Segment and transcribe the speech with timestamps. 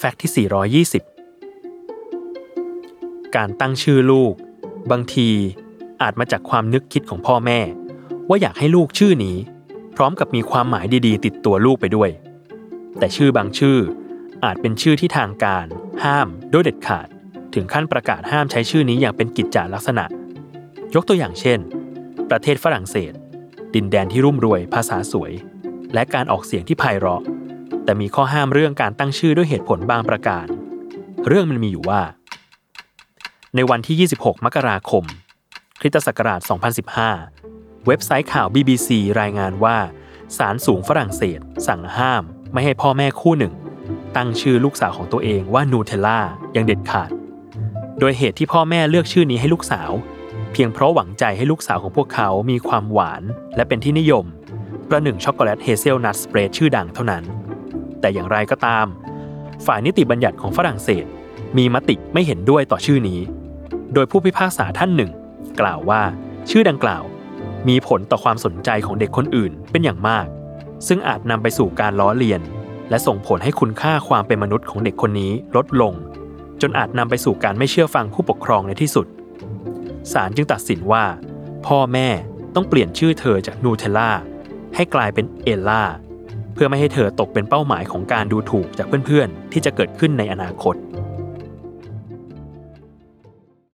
[0.00, 0.32] แฟกต์ที่
[0.88, 4.34] 420 การตั้งชื่อลูก
[4.90, 5.28] บางที
[6.02, 7.60] อาจมาจากความนึกคิดของพ่อแม่
[8.28, 9.36] ว่าอยากให้ลูกชื่อนี้
[9.96, 12.10] พร้อมกับมีความหมายดีๆ ติดตัวลูกไปด้วย
[12.98, 13.78] แต่ชื่อบางชื่อ
[14.44, 15.66] อาจเป็นชื่อที่ทางการ
[16.04, 17.08] ห้ามโดยเด็ดขาด
[17.54, 20.04] ถึงขั้นประกาศห้ามใช้ชื่อนี้อย่างเป็นกิจจาลักษณะ
[20.94, 21.58] ยกตัวอย่างเช่น
[22.30, 23.12] ประเทศฝรั่งเศส
[23.74, 25.32] ดินแดนที่รุ่มรวยภาษาสวย
[25.94, 27.22] และการออกเสียงที่ไพเราะ
[27.88, 30.46] แต่มีข้อห้ามเรื่องการตั้งชื่อด้วยเหตุผลบางประการ
[31.28, 32.00] เรื่องมันมีอยู่ว่า
[33.56, 35.04] ในวันที่ 26 มกราคม
[35.80, 36.40] คริสตศักราช
[37.12, 38.88] 2015 เว็บไซต์ข่าว BBC
[39.20, 39.76] รายงานว่า
[40.36, 43.52] ศาลสูงฝรั่งเศส สั่งห้าม ไม่ให้พ่อแม่คู่หนึ่ง
[44.16, 46.20] ตั้งชื่อลูกสาวของตัวเองว่านูเทลล่า
[46.52, 47.10] อย่างเด็ดขาด
[47.98, 49.90] โดยเหตุที่พ่อแม่เลือกชื่อนี้ให้ลูกสาว
[50.52, 53.22] เพียงเพราะหวังใจให้ลูกสาวของพวกเขามีความหวาน
[53.56, 54.24] และเป็นที่นิยม
[54.88, 57.24] ประหนึ่งช็อกโกแลตเฮเซลนัทสเปรดชื่อดังเท่านั้น
[58.00, 58.86] แต่อย่างไรก็ตาม
[59.66, 61.04] ฝ่ายนิติบัญญัติของฝรั่งเศส
[61.56, 63.20] มีมติไม่เห็นด้วยต่อชื่อนี้
[63.94, 65.10] โดยผู้พิพากษาท่านหนึ่ง
[65.60, 66.02] กล่าวว่า
[66.50, 67.02] ชื่อดังกล่าว
[67.68, 70.26] มีผลต่อความสนใจของเด็กคนอื่นเป็นอย่างมาก
[70.86, 72.40] ซึ่งอาจนำไปสู่การล้อเลียน
[72.90, 75.94] และส่งผลให้คุณค่าความเป็นมนุษย์ของเด็กคนนี้ลดลง
[76.60, 79.06] จนอาจนำไปสู่การไม่เชื่อฟังผู้ปกครองในที่สุด
[80.12, 81.04] ศาลจึงตัดสินว่า
[81.66, 82.08] พ่อแม่
[82.54, 84.10] ต้องเปลี่ยนชื่อเธอจากนูเทลล่า
[84.74, 85.82] ให้กลายเป็นเอลล่า
[86.58, 90.74] เพื่อไม่ให้เธอตกเป็นเป้าหมายของการดูถูกจากเพื่อนๆ ที่จะเกิดขึ้นในอนาคต